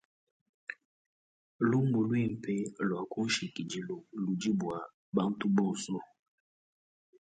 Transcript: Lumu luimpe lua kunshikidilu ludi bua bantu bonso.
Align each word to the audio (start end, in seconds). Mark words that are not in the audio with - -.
Lumu 1.69 1.99
luimpe 2.07 2.53
lua 2.87 3.03
kunshikidilu 3.11 3.95
ludi 4.23 4.51
bua 4.59 4.79
bantu 5.15 5.45
bonso. 5.55 5.97